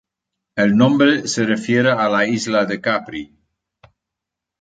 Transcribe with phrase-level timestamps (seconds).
[0.55, 3.21] El nombre se refiere a la Isla de Capri.